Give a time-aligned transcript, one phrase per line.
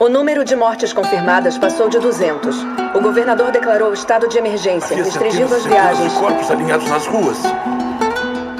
[0.00, 2.56] O número de mortes confirmadas passou de 200.
[2.94, 6.12] O governador declarou estado de emergência, restringindo as viagens.
[6.12, 7.42] corpos alinhados nas ruas.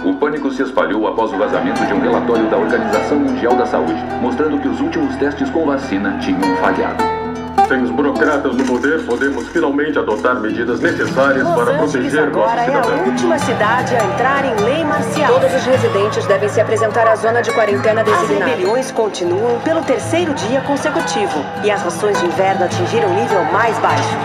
[0.04, 4.02] O pânico se espalhou após o vazamento de um relatório da Organização Mundial da Saúde,
[4.20, 7.17] mostrando que os últimos testes com vacina tinham falhado.
[7.66, 12.60] Sem os burocratas no poder, podemos finalmente adotar medidas necessárias Los para Angeles proteger agora
[12.60, 15.32] é a última cidade a entrar em lei marcial.
[15.32, 18.44] Todos os residentes devem se apresentar à zona de quarentena As designada.
[18.50, 23.76] rebeliões continuam pelo terceiro dia consecutivo e as rações de inverno atingiram o nível mais
[23.78, 24.16] baixo.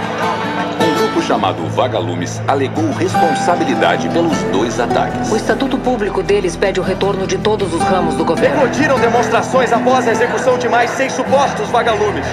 [0.80, 5.32] Um grupo chamado Vagalumes alegou responsabilidade pelos dois ataques.
[5.32, 8.58] O estatuto público deles pede o retorno de todos os ramos do governo.
[8.58, 12.26] Eclodiram demonstrações após a execução de mais seis supostos vagalumes.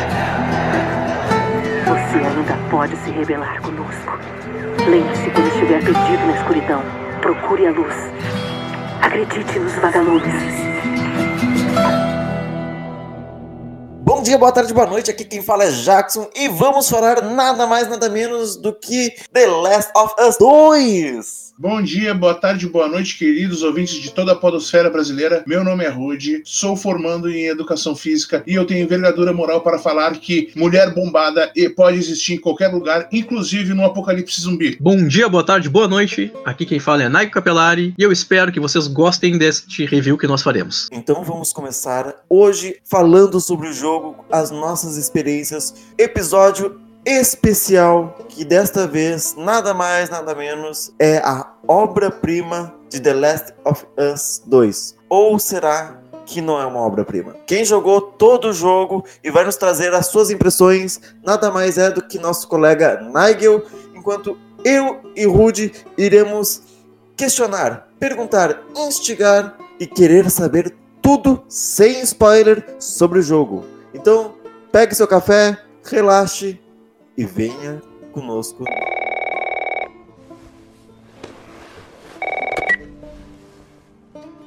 [2.71, 4.17] Pode se rebelar conosco.
[4.89, 6.83] Lembre-se quando estiver perdido na escuridão.
[7.21, 7.95] Procure a luz.
[9.03, 10.33] Acredite nos vagalumes.
[14.03, 15.11] Bom dia, boa tarde, boa noite.
[15.11, 19.49] Aqui quem fala é Jackson e vamos falar nada mais, nada menos do que The
[19.49, 21.50] Last of Us 2.
[21.63, 25.45] Bom dia, boa tarde, boa noite, queridos ouvintes de toda a podosfera brasileira.
[25.47, 29.79] Meu nome é Rude, sou formando em Educação Física e eu tenho envergadura moral para
[29.79, 34.79] falar que mulher bombada e pode existir em qualquer lugar, inclusive no apocalipse zumbi.
[34.81, 36.33] Bom dia, boa tarde, boa noite.
[36.47, 40.27] Aqui quem fala é Naico Capelari e eu espero que vocês gostem deste review que
[40.27, 40.89] nós faremos.
[40.91, 48.87] Então vamos começar hoje falando sobre o jogo, as nossas experiências, episódio especial que desta
[48.87, 54.97] vez nada mais nada menos é a obra-prima de The Last of Us 2.
[55.09, 57.37] Ou será que não é uma obra-prima?
[57.47, 61.91] Quem jogou todo o jogo e vai nos trazer as suas impressões nada mais é
[61.91, 63.65] do que nosso colega Nigel,
[63.95, 66.63] enquanto eu e Rude iremos
[67.17, 73.65] questionar, perguntar, instigar e querer saber tudo sem spoiler sobre o jogo.
[73.95, 74.35] Então,
[74.71, 76.61] pegue seu café, relaxe
[77.21, 77.83] e venha
[78.13, 78.65] conosco.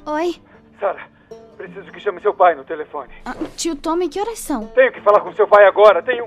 [0.06, 0.42] Oi,
[0.80, 1.08] Sara,
[1.56, 3.14] preciso que chame seu pai no telefone.
[3.24, 4.66] Ah, tio Tommy, que horas são?
[4.66, 6.02] Tenho que falar com seu pai agora.
[6.02, 6.26] Tenho.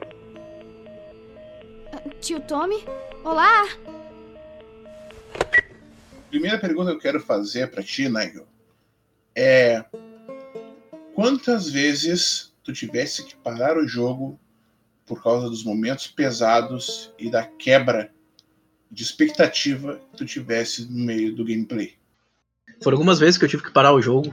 [1.91, 2.81] Ah, Tio Tommy?
[3.25, 3.67] Olá!
[6.29, 8.47] Primeira pergunta que eu quero fazer para ti, Nigel,
[9.35, 9.83] é
[11.13, 14.39] quantas vezes tu tivesse que parar o jogo
[15.07, 18.11] por causa dos momentos pesados e da quebra
[18.91, 21.93] de expectativa que tu tivesse no meio do gameplay?
[22.83, 24.29] Foram algumas vezes que eu tive que parar o jogo,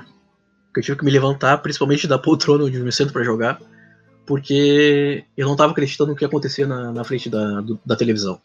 [0.74, 3.60] que eu tive que me levantar, principalmente da poltrona onde eu me sento pra jogar,
[4.26, 8.40] porque eu não tava acreditando no que acontecia na, na frente da, do- da televisão.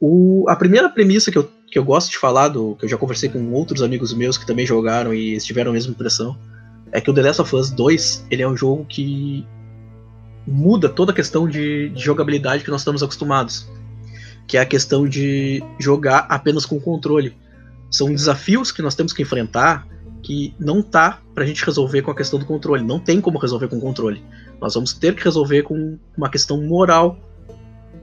[0.00, 2.96] O- a primeira premissa que eu, que eu gosto de falar, do, que eu já
[2.96, 6.38] conversei com outros amigos meus que também jogaram e tiveram a mesma impressão,
[6.92, 9.46] é que o The Last of Us 2 ele é um jogo que
[10.50, 13.68] muda toda a questão de, de jogabilidade que nós estamos acostumados,
[14.46, 17.36] que é a questão de jogar apenas com controle.
[17.90, 19.86] São desafios que nós temos que enfrentar
[20.22, 22.84] que não tá pra gente resolver com a questão do controle.
[22.84, 24.22] Não tem como resolver com controle.
[24.60, 27.16] Nós vamos ter que resolver com uma questão moral.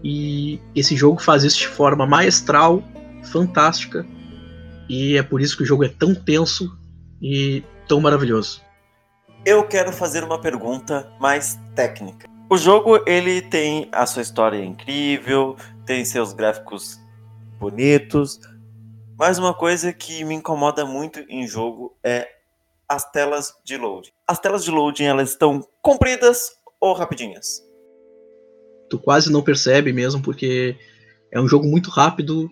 [0.03, 2.83] E esse jogo faz isso de forma maestral,
[3.23, 4.05] fantástica.
[4.89, 6.75] E é por isso que o jogo é tão tenso
[7.21, 8.61] e tão maravilhoso.
[9.45, 12.27] Eu quero fazer uma pergunta mais técnica.
[12.49, 16.99] O jogo ele tem a sua história incrível, tem seus gráficos
[17.59, 18.39] bonitos,
[19.17, 22.27] mas uma coisa que me incomoda muito em jogo é
[22.87, 24.11] as telas de loading.
[24.25, 27.67] As telas de loading elas estão compridas ou rapidinhas?
[28.89, 30.75] tu quase não percebe mesmo, porque
[31.31, 32.49] é um jogo muito rápido,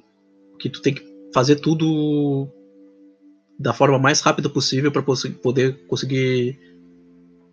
[0.60, 2.48] que tu tem que fazer tudo
[3.58, 6.60] da forma mais rápida possível para poder conseguir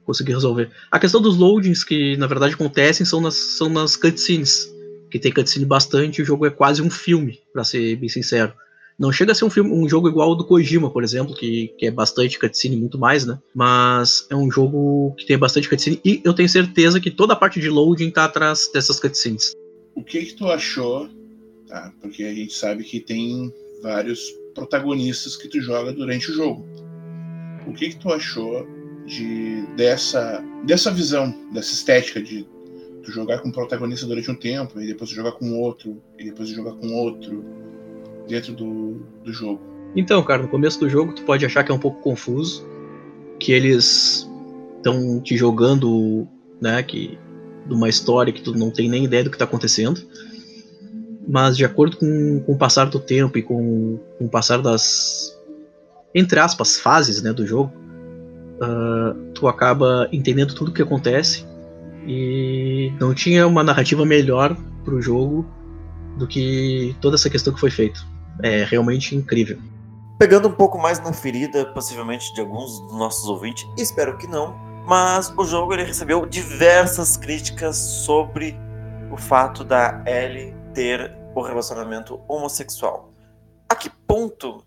[0.04, 0.70] conseguir resolver.
[0.90, 4.72] A questão dos loadings que na verdade acontecem são nas, são nas cutscenes,
[5.10, 8.52] que tem cutscene bastante, o jogo é quase um filme, para ser bem sincero.
[8.98, 11.74] Não chega a ser um, filme, um jogo igual ao do Kojima, por exemplo, que,
[11.78, 13.38] que é bastante cutscene, muito mais, né?
[13.54, 17.36] Mas é um jogo que tem bastante cutscene e eu tenho certeza que toda a
[17.36, 19.54] parte de loading tá atrás dessas cutscenes.
[19.94, 21.08] O que que tu achou?
[21.66, 26.66] Tá, porque a gente sabe que tem vários protagonistas que tu joga durante o jogo.
[27.66, 28.66] O que que tu achou
[29.06, 32.46] de dessa dessa visão, dessa estética de
[33.10, 36.72] jogar com um protagonista durante um tempo e depois jogar com outro e depois jogar
[36.72, 37.44] com outro
[38.28, 39.60] dentro do, do jogo?
[39.96, 42.66] Então, cara, no começo do jogo tu pode achar que é um pouco confuso,
[43.38, 44.28] que eles
[44.76, 46.26] estão te jogando,
[46.60, 47.18] né, que
[47.66, 50.00] de uma história que tu não tem nem ideia do que tá acontecendo.
[51.26, 55.38] Mas de acordo com, com o passar do tempo e com, com o passar das
[56.14, 57.72] entre aspas fases, né, do jogo,
[58.60, 61.46] uh, tu acaba entendendo tudo o que acontece
[62.06, 65.46] E não tinha uma narrativa melhor pro jogo
[66.18, 68.00] do que toda essa questão que foi feita.
[68.42, 69.58] É realmente incrível.
[70.18, 74.54] Pegando um pouco mais na ferida, possivelmente de alguns dos nossos ouvintes, espero que não,
[74.86, 78.56] mas o jogo ele recebeu diversas críticas sobre
[79.10, 83.12] o fato da Ellie ter o relacionamento homossexual.
[83.68, 84.62] A que ponto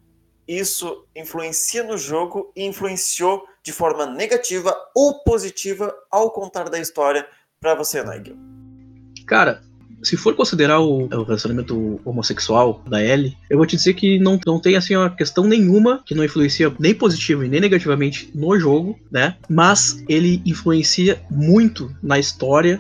[0.48, 7.28] isso influencia no jogo e influenciou de forma negativa ou positiva ao contar da história
[7.60, 8.36] para você, Nigel?
[9.26, 9.64] Cara,
[10.04, 14.40] se for considerar o, o, relacionamento homossexual da Ellie, eu vou te dizer que não,
[14.46, 18.58] não tem assim uma questão nenhuma que não influencia nem positivo e nem negativamente no
[18.60, 19.36] jogo, né?
[19.50, 22.80] Mas ele influencia muito na história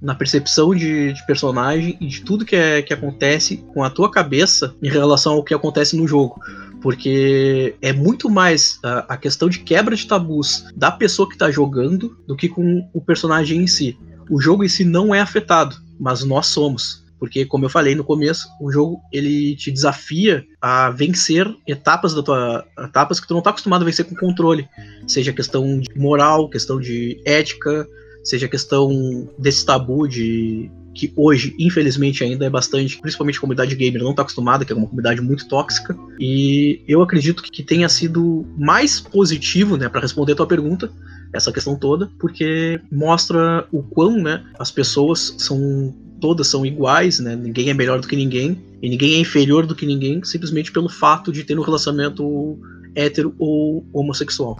[0.00, 4.10] na percepção de, de, personagem e de tudo que, é, que acontece com a tua
[4.10, 6.38] cabeça em relação ao que acontece no jogo.
[6.80, 11.50] Porque é muito mais a, a questão de quebra de tabus da pessoa que está
[11.50, 13.98] jogando do que com o personagem em si.
[14.30, 17.04] O jogo em si não é afetado, mas nós somos.
[17.18, 22.22] Porque, como eu falei no começo, o jogo ele te desafia a vencer etapas da
[22.22, 24.68] tua etapas que tu não está acostumado a vencer com controle.
[25.06, 27.88] Seja questão de moral, questão de ética,
[28.22, 34.02] seja questão desse tabu de que hoje, infelizmente, ainda é bastante, principalmente a comunidade gamer
[34.02, 35.96] não está acostumada, que é uma comunidade muito tóxica.
[36.18, 40.90] E eu acredito que tenha sido mais positivo, né, para responder a tua pergunta,
[41.32, 47.36] essa questão toda, porque mostra o quão, né, as pessoas são todas são iguais, né?
[47.36, 50.88] Ninguém é melhor do que ninguém e ninguém é inferior do que ninguém simplesmente pelo
[50.88, 52.58] fato de ter um relacionamento
[52.94, 54.58] hétero ou homossexual.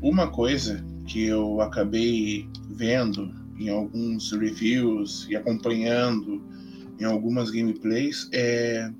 [0.00, 6.40] Uma coisa que eu acabei vendo em alguns reviews e acompanhando
[7.00, 8.92] em algumas gameplays é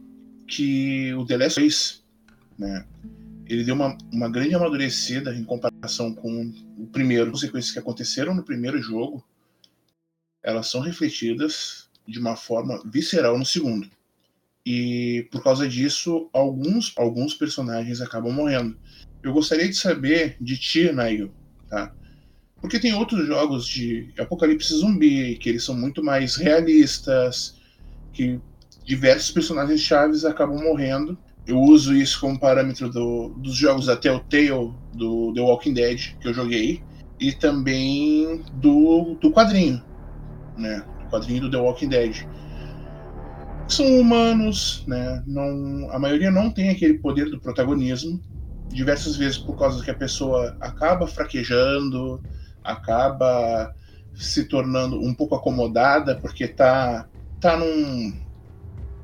[0.49, 2.05] que o The Last of Us,
[2.59, 2.85] né,
[3.47, 7.27] ele deu uma, uma grande amadurecida em comparação com o primeiro.
[7.27, 9.25] As consequências que aconteceram no primeiro jogo,
[10.43, 13.89] elas são refletidas de uma forma visceral no segundo.
[14.67, 18.77] E por causa disso, alguns, alguns personagens acabam morrendo.
[19.23, 21.31] Eu gostaria de saber de ti, Nigel,
[21.69, 21.93] tá?
[22.61, 27.57] Porque tem outros jogos de apocalipse zumbi que eles são muito mais realistas,
[28.13, 28.41] que
[28.85, 31.17] diversos personagens chaves acabam morrendo.
[31.47, 36.29] Eu uso isso como parâmetro do, dos jogos da Telltale, do The Walking Dead, que
[36.29, 36.83] eu joguei,
[37.21, 39.83] e também do, do quadrinho,
[40.57, 40.85] né?
[41.03, 42.27] Do quadrinho do The Walking Dead.
[43.69, 45.23] São humanos, né?
[45.27, 48.21] Não, a maioria não tem aquele poder do protagonismo,
[48.69, 52.23] diversas vezes por causa que a pessoa acaba fraquejando,
[52.63, 53.75] acaba
[54.15, 57.09] se tornando um pouco acomodada porque tá
[57.41, 58.13] tá num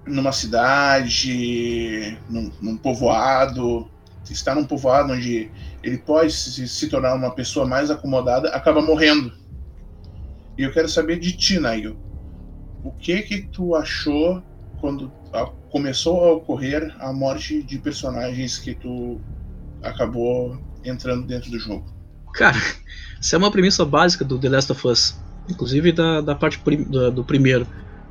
[0.06, 3.88] numa cidade, num, num povoado,
[4.30, 5.50] está num povoado onde
[5.82, 9.32] ele pode se, se, tornar uma pessoa mais acomodada, acaba morrendo.
[10.58, 11.96] E eu quero saber de ti, Nigel.
[12.82, 14.42] O que que tu achou
[14.78, 15.10] quando
[15.70, 19.20] começou a ocorrer a morte de personagens que tu
[19.84, 21.84] acabou entrando dentro do jogo.
[22.34, 22.58] Cara,
[23.20, 25.16] isso é uma premissa básica do The Last of Us,
[25.48, 27.66] inclusive da, da parte prim, do, do, primeiro.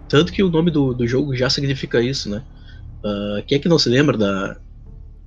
[0.08, 2.44] Tanto que o nome do, do jogo já significa isso, né?
[3.04, 4.58] Uh, quem é que não se lembra da,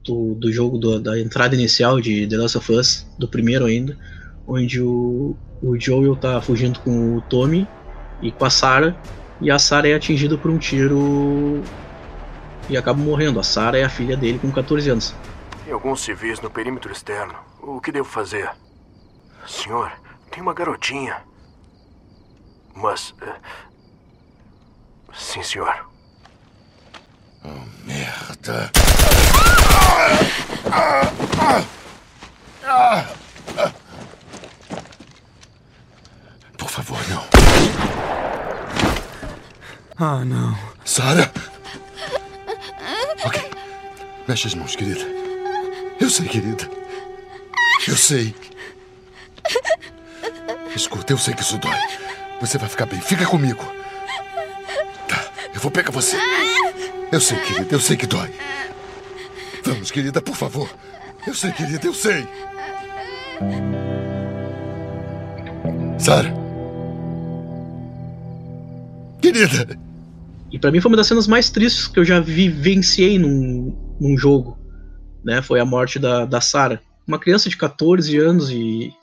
[0.02, 3.96] do, do jogo, do, da entrada inicial de The Last of Us, do primeiro ainda,
[4.46, 7.68] onde o, o Joel tá fugindo com o Tommy
[8.22, 8.96] e com a Sarah,
[9.40, 11.62] e a Sarah é atingida por um tiro
[12.70, 13.38] e acaba morrendo.
[13.38, 15.14] A Sarah é a filha dele com 14 anos.
[15.66, 17.34] Tem alguns civis no perímetro externo.
[17.60, 18.48] O que devo fazer?
[19.48, 19.90] Senhor,
[20.30, 21.24] tem uma garotinha.
[22.72, 23.10] Mas.
[23.10, 23.34] Uh...
[25.12, 25.90] Sim, senhor.
[27.44, 27.48] Oh,
[27.84, 28.70] merda.
[36.56, 37.24] Por favor, não.
[39.98, 40.56] Ah, não.
[40.84, 41.28] Sara?
[43.24, 43.50] Ok.
[44.28, 45.25] Mexe as mãos, querida.
[46.06, 46.70] Eu sei, querida.
[47.88, 48.32] Eu sei.
[50.76, 51.76] Escuta, eu sei que isso dói.
[52.40, 53.00] Você vai ficar bem.
[53.00, 53.64] Fica comigo.
[55.08, 56.16] Tá, eu vou pegar você.
[57.10, 58.30] Eu sei, querida, eu sei que dói.
[59.64, 60.72] Vamos, querida, por favor.
[61.26, 62.24] Eu sei, querida, eu sei.
[65.98, 66.32] Sara.
[69.20, 69.76] Querida.
[70.52, 74.16] E para mim foi uma das cenas mais tristes que eu já vivenciei num, num
[74.16, 74.65] jogo
[75.26, 75.42] né?
[75.42, 76.80] Foi a morte da, da Sarah.
[77.06, 78.94] Uma criança de 14 anos e,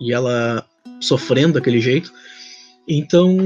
[0.00, 0.66] e ela
[1.00, 2.10] sofrendo daquele jeito.
[2.88, 3.36] Então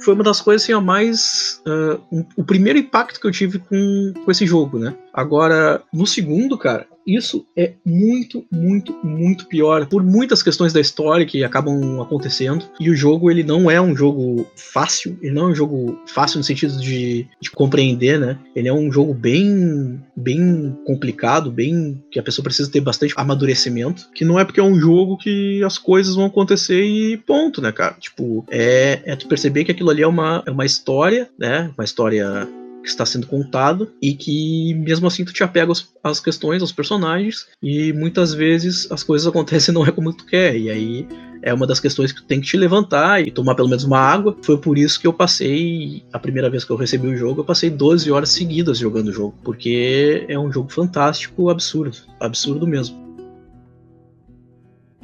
[0.00, 1.60] foi uma das coisas assim, a mais.
[1.66, 4.94] Uh, um, o primeiro impacto que eu tive com, com esse jogo, né?
[5.12, 11.26] Agora, no segundo, cara, isso é muito, muito, muito pior por muitas questões da história
[11.26, 12.64] que acabam acontecendo.
[12.78, 16.38] E o jogo, ele não é um jogo fácil, ele não é um jogo fácil
[16.38, 18.38] no sentido de, de compreender, né?
[18.54, 24.08] Ele é um jogo bem, bem complicado, bem que a pessoa precisa ter bastante amadurecimento.
[24.14, 27.72] Que não é porque é um jogo que as coisas vão acontecer e ponto, né,
[27.72, 27.96] cara?
[27.98, 31.70] Tipo, é, é tu perceber que aquilo ali é uma, é uma história, né?
[31.76, 32.48] Uma história
[32.82, 35.72] que está sendo contado e que mesmo assim tu te apega
[36.02, 40.56] às questões, aos personagens e muitas vezes as coisas acontecem não é como tu quer
[40.56, 41.06] e aí
[41.42, 43.98] é uma das questões que tu tem que te levantar e tomar pelo menos uma
[43.98, 44.36] água.
[44.42, 47.44] Foi por isso que eu passei, a primeira vez que eu recebi o jogo, eu
[47.44, 53.01] passei 12 horas seguidas jogando o jogo, porque é um jogo fantástico, absurdo, absurdo mesmo.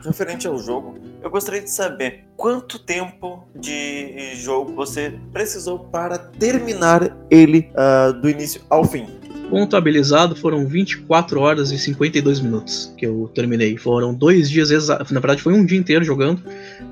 [0.04, 7.16] Referente ao jogo, eu gostaria de saber quanto tempo de jogo você precisou para terminar
[7.28, 9.06] ele uh, do início ao fim.
[9.50, 13.76] Contabilizado foram 24 horas e 52 minutos que eu terminei.
[13.76, 15.10] Foram dois dias exatos.
[15.10, 16.42] Na verdade, foi um dia inteiro jogando,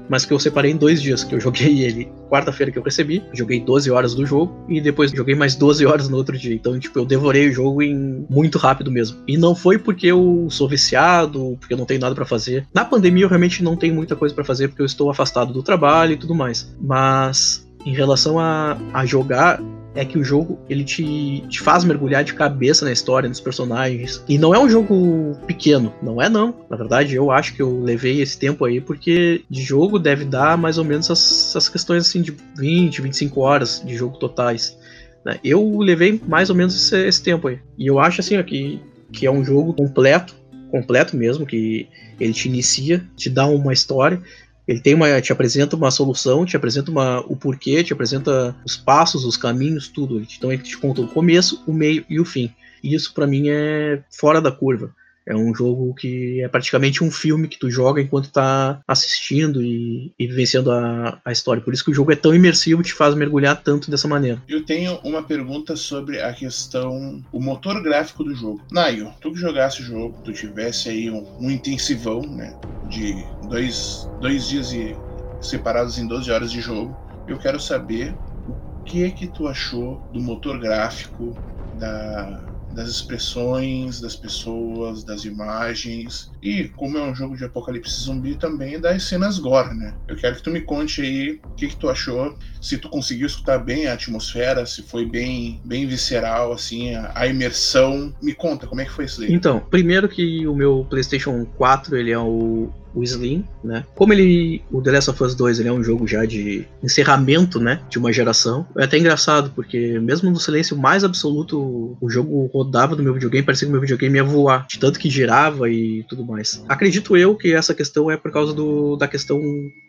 [0.08, 1.22] mas que eu separei em dois dias.
[1.22, 5.10] Que eu joguei ele quarta-feira que eu recebi, joguei 12 horas do jogo e depois
[5.10, 6.54] joguei mais 12 horas no outro dia.
[6.54, 9.18] Então, tipo, eu devorei o jogo em muito rápido mesmo.
[9.28, 12.66] E não foi porque eu sou viciado, porque eu não tenho nada para fazer.
[12.75, 15.62] Na pandemia, eu realmente não tenho muita coisa para fazer porque eu estou afastado do
[15.62, 16.75] trabalho e tudo mais.
[16.80, 19.60] Mas em relação a, a jogar,
[19.96, 24.22] é que o jogo ele te, te faz mergulhar de cabeça na história, nos personagens.
[24.28, 26.54] E não é um jogo pequeno, não é não.
[26.70, 30.56] Na verdade, eu acho que eu levei esse tempo aí porque de jogo deve dar
[30.56, 34.78] mais ou menos essas, questões assim de 20, 25 horas de jogo totais.
[35.24, 35.40] Né?
[35.42, 37.58] Eu levei mais ou menos esse, esse tempo aí.
[37.78, 40.34] E eu acho assim ó, que, que é um jogo completo,
[40.70, 41.88] completo mesmo, que
[42.20, 44.20] ele te inicia, te dá uma história,
[44.66, 48.76] ele tem uma, te apresenta uma solução, te apresenta uma, o porquê, te apresenta os
[48.76, 50.20] passos, os caminhos, tudo.
[50.20, 52.52] Então ele te conta o começo, o meio e o fim.
[52.82, 54.92] E isso para mim é fora da curva.
[55.26, 60.12] É um jogo que é praticamente um filme que tu joga enquanto tá assistindo e,
[60.18, 61.62] e vivenciando a, a, história.
[61.62, 64.40] Por isso que o jogo é tão imersivo te faz mergulhar tanto dessa maneira.
[64.49, 68.62] Eu tenho uma pergunta sobre a questão, o motor gráfico do jogo.
[68.71, 72.56] Naio, tu que jogasse o jogo, tu tivesse aí um, um intensivão, né,
[72.88, 74.97] de dois, dois dias e
[75.40, 76.97] separados em 12 horas de jogo,
[77.28, 78.14] eu quero saber
[78.47, 81.37] o que é que tu achou do motor gráfico
[81.75, 82.45] da
[82.76, 88.78] das expressões das pessoas, das imagens e como é um jogo de apocalipse zumbi também
[88.78, 89.95] das cenas gore, né?
[90.06, 93.26] Eu quero que tu me conte aí o que, que tu achou, se tu conseguiu
[93.26, 98.14] escutar bem a atmosfera, se foi bem bem visceral assim a, a imersão.
[98.23, 99.33] Me conta como é que foi isso aí.
[99.33, 103.84] Então, primeiro que o meu PlayStation 4 ele é o o Slim, né?
[103.94, 107.60] Como ele, o The Last of Us 2, ele é um jogo já de encerramento,
[107.60, 108.66] né, de uma geração.
[108.76, 113.44] É até engraçado porque mesmo no silêncio mais absoluto, o jogo rodava no meu videogame,
[113.44, 116.64] parecia que o meu videogame ia voar, de tanto que girava e tudo mais.
[116.68, 119.38] Acredito eu que essa questão é por causa do, da questão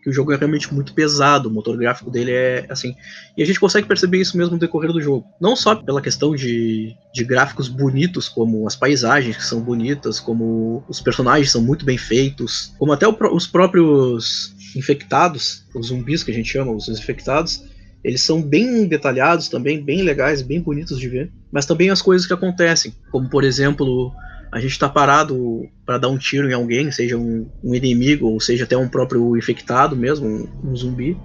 [0.03, 2.93] que o jogo é realmente muito pesado, o motor gráfico dele é assim.
[3.37, 5.25] E a gente consegue perceber isso mesmo no decorrer do jogo.
[5.39, 10.83] Não só pela questão de, de gráficos bonitos, como as paisagens que são bonitas, como
[10.89, 16.31] os personagens são muito bem feitos, como até o, os próprios infectados, os zumbis que
[16.31, 17.63] a gente chama, os infectados,
[18.03, 21.31] eles são bem detalhados também, bem legais, bem bonitos de ver.
[21.51, 24.13] Mas também as coisas que acontecem, como por exemplo,
[24.51, 28.39] a gente está parado para dar um tiro em alguém, seja um, um, inimigo ou
[28.39, 31.17] seja até um próprio infectado mesmo, um, um zumbi.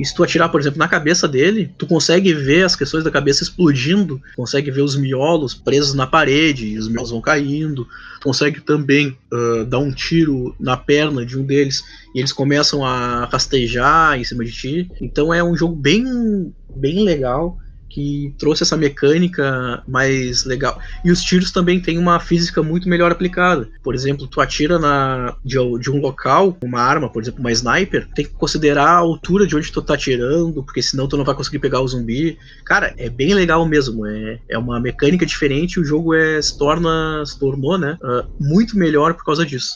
[0.00, 3.10] E se tu atirar, por exemplo, na cabeça dele, tu consegue ver as questões da
[3.10, 7.84] cabeça explodindo, consegue ver os miolos presos na parede, e os miolos vão caindo,
[8.18, 12.82] tu consegue também uh, dar um tiro na perna de um deles e eles começam
[12.82, 14.90] a rastejar em cima de ti.
[15.02, 17.58] Então é um jogo bem, bem legal
[17.90, 20.78] que trouxe essa mecânica mais legal.
[21.04, 23.68] E os tiros também têm uma física muito melhor aplicada.
[23.82, 28.06] Por exemplo, tu atira na, de, de, um local, uma arma, por exemplo, uma sniper,
[28.14, 31.34] tem que considerar a altura de onde tu tá atirando, porque senão tu não vai
[31.34, 32.38] conseguir pegar o zumbi.
[32.64, 34.06] Cara, é bem legal mesmo.
[34.06, 35.80] É, é uma mecânica diferente.
[35.80, 39.74] O jogo é, se torna, se tornou, né, uh, muito melhor por causa disso.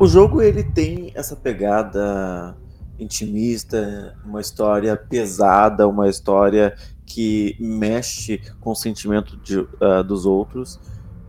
[0.00, 2.56] O jogo ele tem essa pegada
[2.98, 10.80] intimista, uma história pesada, uma história que mexe com o sentimento de, uh, dos outros.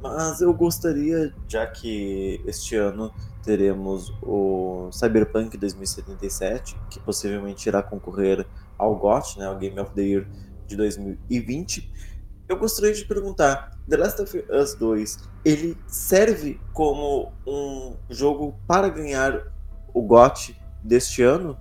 [0.02, 3.14] Mas eu gostaria, já que este ano
[3.44, 8.48] teremos o Cyberpunk 2077, que possivelmente irá concorrer
[8.78, 10.26] ao GOT, né, o Game of the Year
[10.66, 11.92] de 2020,
[12.52, 18.90] eu gostaria de perguntar: The Last of Us 2 ele serve como um jogo para
[18.90, 19.42] ganhar
[19.94, 21.58] o GOT deste ano?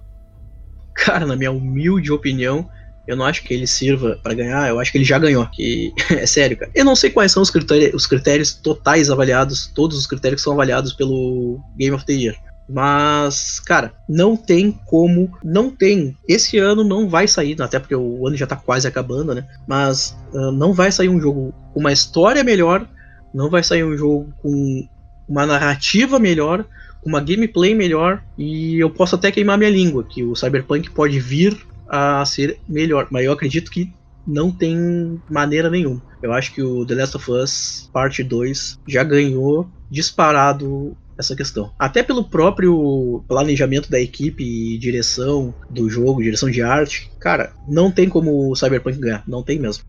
[0.94, 2.68] Cara, na minha humilde opinião,
[3.06, 5.46] eu não acho que ele sirva para ganhar, eu acho que ele já ganhou.
[5.46, 6.70] Que é sério, cara.
[6.74, 10.44] Eu não sei quais são os critérios, os critérios totais avaliados, todos os critérios que
[10.44, 12.36] são avaliados pelo Game of the Year.
[12.72, 15.36] Mas, cara, não tem como.
[15.42, 16.16] Não tem.
[16.28, 19.44] Esse ano não vai sair, até porque o ano já tá quase acabando, né?
[19.66, 22.88] Mas uh, não vai sair um jogo com uma história melhor,
[23.34, 24.88] não vai sair um jogo com
[25.28, 26.64] uma narrativa melhor,
[27.02, 31.18] com uma gameplay melhor, e eu posso até queimar minha língua, que o Cyberpunk pode
[31.18, 31.56] vir
[31.88, 33.92] a ser melhor, mas eu acredito que
[34.26, 36.00] não tem maneira nenhuma.
[36.22, 41.72] Eu acho que o The Last of Us Parte 2 já ganhou disparado essa questão.
[41.78, 47.90] Até pelo próprio planejamento da equipe e direção do jogo, direção de arte, cara, não
[47.90, 49.84] tem como o Cyberpunk ganhar, não tem mesmo.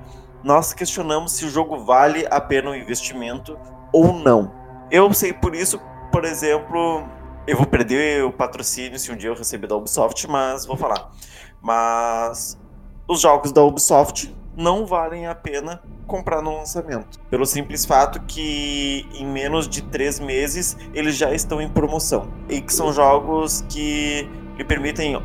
[0.45, 3.57] nós questionamos se o jogo vale a pena o investimento
[3.93, 4.53] ou não.
[4.91, 5.81] Eu sei por isso,
[6.11, 7.05] por exemplo,
[7.47, 11.11] eu vou perder o patrocínio se um dia eu receber da Ubisoft, mas vou falar.
[11.61, 12.59] Mas
[13.09, 17.21] os jogos da Ubisoft não valem a pena comprar no lançamento.
[17.31, 22.29] Pelo simples fato que em menos de três meses eles já estão em promoção.
[22.49, 25.17] E que são jogos que lhe permitem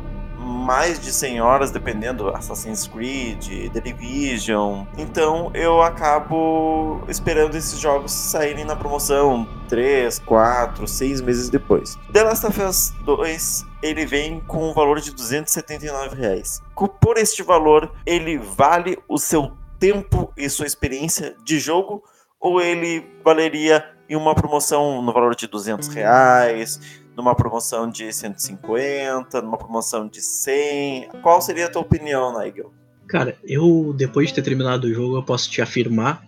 [0.46, 4.84] mais de 100 horas, dependendo, Assassin's Creed, The Division.
[4.96, 11.98] Então eu acabo esperando esses jogos saírem na promoção 3, 4, 6 meses depois.
[12.12, 16.62] The Last of Us 2 ele vem com um valor de 279 reais.
[17.00, 22.02] Por este valor, ele vale o seu tempo e sua experiência de jogo
[22.40, 26.80] ou ele valeria em uma promoção no valor de 200 reais?
[27.16, 31.08] Numa promoção de 150, numa promoção de 100.
[31.22, 32.72] Qual seria a tua opinião, Nigel?
[33.08, 36.22] Cara, eu depois de ter terminado o jogo, eu posso te afirmar,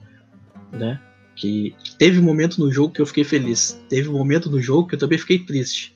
[0.73, 0.99] né,
[1.37, 4.89] que teve um momento no jogo que eu fiquei feliz, teve um momento no jogo
[4.89, 5.95] que eu também fiquei triste.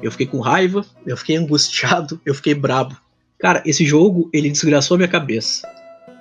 [0.00, 2.96] Eu fiquei com raiva, eu fiquei angustiado, eu fiquei brabo.
[3.38, 5.66] Cara, esse jogo, ele desgraçou a minha cabeça.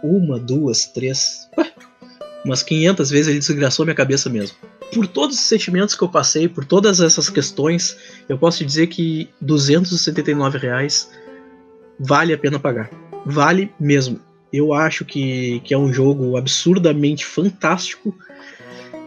[0.02, 1.72] Uma, duas, três, ué,
[2.44, 4.58] umas 500 vezes ele desgraçou a minha cabeça mesmo
[4.94, 7.98] por todos os sentimentos que eu passei, por todas essas questões,
[8.28, 11.10] eu posso dizer que 279 reais
[12.00, 12.90] vale a pena pagar.
[13.26, 14.20] Vale mesmo.
[14.52, 18.16] Eu acho que, que é um jogo absurdamente fantástico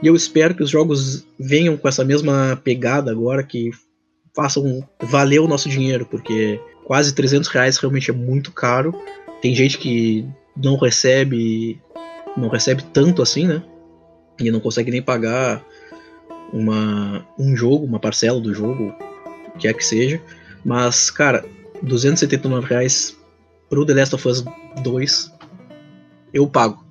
[0.03, 3.71] e eu espero que os jogos venham com essa mesma pegada agora, que
[4.35, 8.93] façam valer o nosso dinheiro, porque quase 300 reais realmente é muito caro.
[9.41, 11.81] Tem gente que não recebe
[12.37, 13.63] não recebe tanto assim, né?
[14.41, 15.65] E não consegue nem pagar
[16.53, 18.95] uma, um jogo, uma parcela do jogo,
[19.55, 20.21] o que é que seja.
[20.65, 21.45] Mas, cara,
[21.83, 23.17] 279 reais
[23.69, 24.45] pro The Last of Us
[24.83, 25.33] 2,
[26.33, 26.85] eu pago.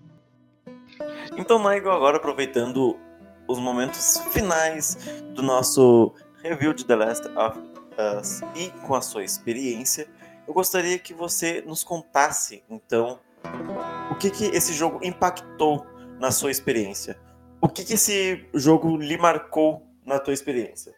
[1.38, 2.98] Então, Michael, agora aproveitando
[3.48, 4.98] os momentos finais
[5.34, 7.60] do nosso review de The Last of
[8.20, 10.08] Us e com a sua experiência,
[10.48, 13.20] eu gostaria que você nos contasse, então,
[14.10, 15.86] o que, que esse jogo impactou
[16.20, 17.18] na sua experiência.
[17.62, 20.94] O que, que esse jogo lhe marcou na tua experiência?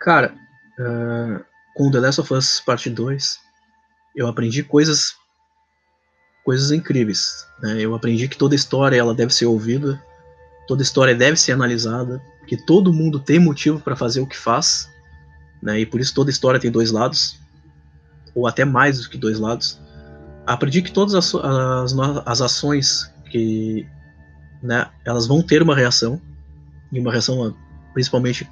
[0.00, 0.34] Cara,
[0.80, 1.44] uh,
[1.74, 3.38] com The Last of Us Parte 2,
[4.16, 5.14] eu aprendi coisas
[6.44, 7.46] coisas incríveis.
[7.60, 7.80] Né?
[7.80, 10.02] Eu aprendi que toda história ela deve ser ouvida,
[10.66, 14.90] toda história deve ser analisada, que todo mundo tem motivo para fazer o que faz,
[15.62, 15.78] né?
[15.78, 17.38] e por isso toda história tem dois lados,
[18.34, 19.80] ou até mais do que dois lados.
[20.44, 21.94] Aprendi que todas as, as,
[22.26, 23.86] as ações que
[24.62, 26.20] né, elas vão ter uma reação,
[26.92, 27.52] e uma reação ah,
[27.92, 28.48] principalmente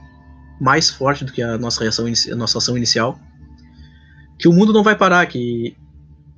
[0.60, 3.18] mais forte do que a nossa reação, a nossa ação inicial,
[4.38, 5.76] que o mundo não vai parar, que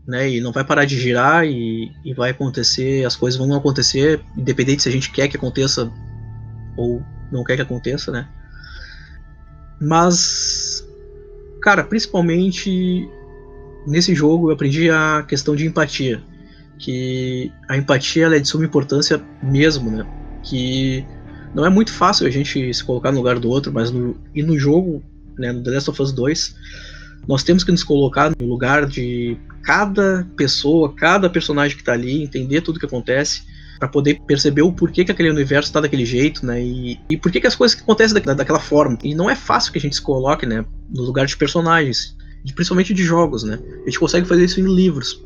[0.06, 4.20] né, e não vai parar de girar e, e vai acontecer, as coisas vão acontecer,
[4.36, 5.90] independente se a gente quer que aconteça
[6.76, 8.28] ou não quer que aconteça, né?
[9.80, 10.86] Mas,
[11.60, 13.08] cara, principalmente
[13.86, 16.22] nesse jogo eu aprendi a questão de empatia
[16.82, 20.04] que a empatia é de suma importância mesmo, né?
[20.42, 21.06] Que
[21.54, 24.42] não é muito fácil a gente se colocar no lugar do outro, mas no, e
[24.42, 25.00] no jogo,
[25.38, 26.56] né, no The Last of Us 2,
[27.28, 32.20] nós temos que nos colocar no lugar de cada pessoa, cada personagem que está ali,
[32.20, 33.44] entender tudo que acontece,
[33.78, 36.60] para poder perceber o porquê que aquele universo está daquele jeito, né?
[36.60, 38.98] E, e por que as coisas acontecem da, daquela forma.
[39.04, 42.16] E não é fácil que a gente se coloque, né, no lugar de personagens.
[42.56, 43.60] principalmente de jogos, né?
[43.82, 45.22] A gente consegue fazer isso em livros,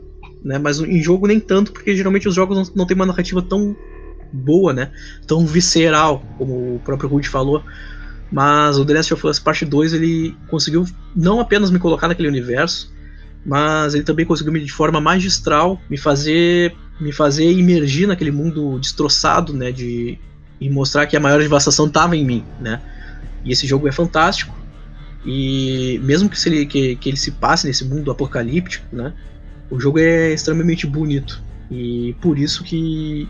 [0.47, 0.59] né?
[0.59, 3.77] Mas em jogo nem tanto, porque geralmente os jogos não, não tem uma narrativa tão
[4.33, 4.93] boa, né?
[5.27, 7.65] Tão visceral, como o próprio Rude falou.
[8.31, 12.29] Mas o The Last of Us Parte 2 ele conseguiu não apenas me colocar naquele
[12.29, 12.95] universo,
[13.45, 19.53] mas ele também conseguiu de forma magistral me fazer me fazer emergir naquele mundo destroçado,
[19.53, 20.19] né, de
[20.59, 22.81] e mostrar que a maior devastação estava em mim, né?
[23.45, 24.57] E esse jogo é fantástico.
[25.25, 29.13] E mesmo que, ele, que, que ele se passe nesse mundo apocalíptico, né?
[29.71, 31.43] O jogo é extremamente bonito.
[31.71, 33.29] E por isso que,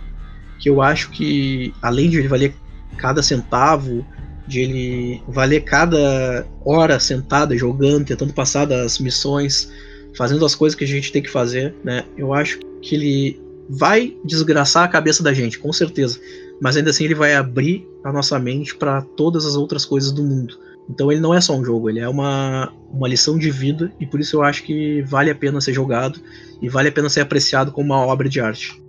[0.58, 2.54] que eu acho que, além de ele valer
[2.96, 4.04] cada centavo,
[4.46, 9.72] de ele valer cada hora sentada jogando, tentando passar das missões,
[10.16, 12.04] fazendo as coisas que a gente tem que fazer, né?
[12.16, 16.20] Eu acho que ele vai desgraçar a cabeça da gente, com certeza.
[16.60, 20.22] Mas ainda assim ele vai abrir a nossa mente para todas as outras coisas do
[20.22, 20.58] mundo.
[20.88, 24.06] Então ele não é só um jogo, ele é uma, uma lição de vida e
[24.06, 26.20] por isso eu acho que vale a pena ser jogado
[26.62, 28.80] e vale a pena ser apreciado como uma obra de arte.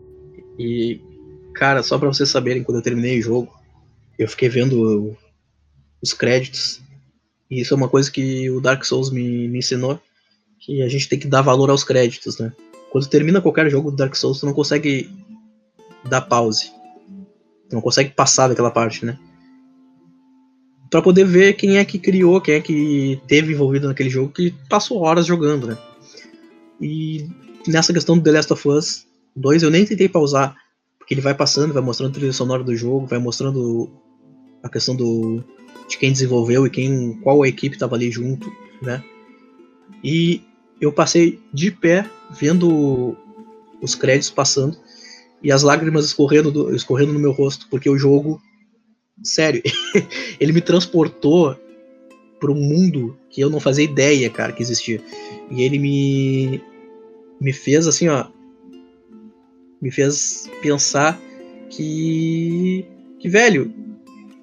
[0.60, 1.02] E,
[1.54, 3.52] cara, só para vocês saberem, quando eu terminei o jogo,
[4.18, 5.18] eu fiquei vendo
[6.02, 6.82] os créditos
[7.50, 10.00] e isso é uma coisa que o Dark Souls me, me ensinou,
[10.60, 12.52] que a gente tem que dar valor aos créditos, né?
[12.92, 15.10] Quando termina qualquer jogo do Dark Souls, tu não consegue
[16.06, 16.72] dar pause.
[17.70, 19.18] Tu não consegue passar daquela parte, né?
[20.90, 24.54] Pra poder ver quem é que criou, quem é que teve envolvido naquele jogo, que
[24.70, 25.78] passou horas jogando, né?
[26.80, 27.28] E
[27.68, 30.56] nessa questão do The Last of Us 2, eu nem tentei pausar,
[30.98, 33.90] porque ele vai passando, vai mostrando a trilha sonora do jogo, vai mostrando
[34.64, 35.44] a questão do
[35.88, 39.04] de quem desenvolveu e quem qual a equipe estava ali junto, né?
[40.04, 40.42] E
[40.80, 43.16] eu passei de pé vendo
[43.82, 44.78] os créditos passando
[45.42, 48.42] e as lágrimas escorrendo, do, escorrendo no meu rosto, porque o jogo,
[49.24, 49.62] sério,
[50.40, 51.56] ele me transportou
[52.40, 55.02] para um mundo que eu não fazia ideia, cara, que existia.
[55.52, 56.62] E ele me
[57.40, 58.26] me fez assim, ó,
[59.82, 61.20] me fez pensar
[61.70, 62.86] que
[63.20, 63.74] que velho,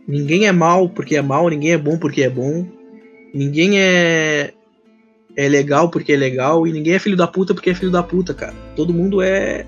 [0.06, 2.66] ninguém é mal porque é mal, ninguém é bom porque é bom.
[3.32, 4.52] Ninguém é
[5.36, 8.02] é legal porque é legal e ninguém é filho da puta porque é filho da
[8.02, 8.54] puta, cara.
[8.76, 9.66] Todo mundo é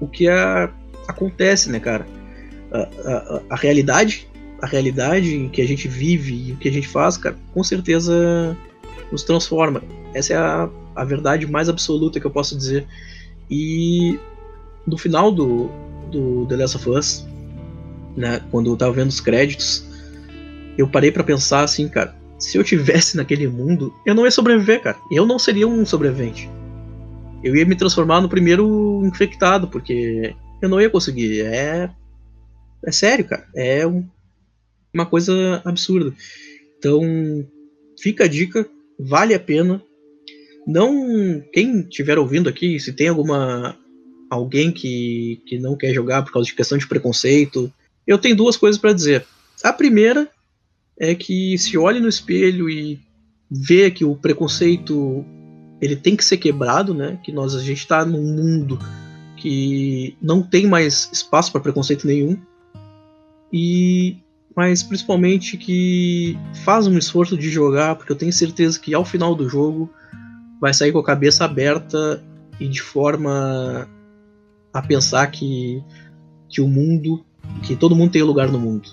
[0.00, 0.72] o que a,
[1.08, 2.06] acontece, né, cara?
[2.70, 4.28] A, a, a, realidade,
[4.62, 8.56] a realidade que a gente vive e o que a gente faz, cara, com certeza
[9.10, 9.82] nos transforma.
[10.14, 12.86] Essa é a, a verdade mais absoluta que eu posso dizer.
[13.50, 14.18] E
[14.86, 15.68] no final do,
[16.12, 17.26] do The Last of Us,
[18.16, 19.84] né, quando eu tava vendo os créditos,
[20.78, 24.80] eu parei para pensar assim, cara, se eu tivesse naquele mundo, eu não ia sobreviver,
[24.80, 24.96] cara.
[25.10, 26.48] Eu não seria um sobrevivente.
[27.42, 31.40] Eu ia me transformar no primeiro infectado, porque eu não ia conseguir.
[31.40, 31.90] É.
[32.84, 33.44] É sério, cara.
[33.54, 34.04] É um,
[34.92, 36.14] uma coisa absurda.
[36.78, 37.00] Então,
[38.00, 39.82] fica a dica, vale a pena.
[40.66, 41.42] Não.
[41.52, 43.76] Quem estiver ouvindo aqui, se tem alguma.
[44.30, 47.72] alguém que, que não quer jogar por causa de questão de preconceito,
[48.06, 49.24] eu tenho duas coisas para dizer.
[49.62, 50.28] A primeira
[50.98, 52.98] é que se olhe no espelho e
[53.50, 55.24] vê que o preconceito
[55.80, 57.18] ele tem que ser quebrado, né?
[57.24, 58.78] Que nós a gente está num mundo
[59.36, 62.38] que não tem mais espaço para preconceito nenhum
[63.52, 64.16] e
[64.54, 69.34] mas principalmente que faz um esforço de jogar, porque eu tenho certeza que ao final
[69.34, 69.90] do jogo
[70.60, 72.22] vai sair com a cabeça aberta
[72.60, 73.88] e de forma
[74.72, 75.82] a pensar que
[76.48, 77.24] que o mundo,
[77.62, 78.90] que todo mundo tem lugar no mundo.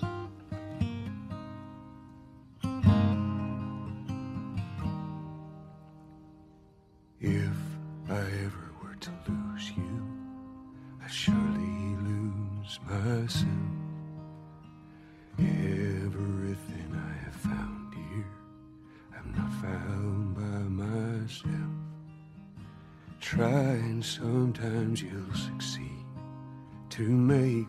[27.00, 27.66] To make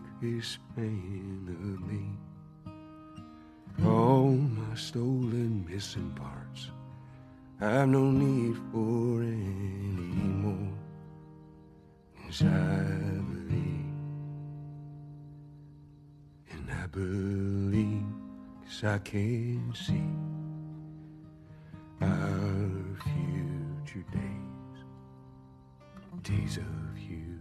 [1.48, 2.04] of me.
[3.82, 6.70] All my stolen missing parts,
[7.58, 10.74] I've no need for any more.
[12.42, 13.86] I believe,
[16.50, 18.04] and I believe,
[18.64, 20.10] cause I can see
[22.02, 22.70] our
[23.02, 24.84] future days
[26.22, 27.31] days of you.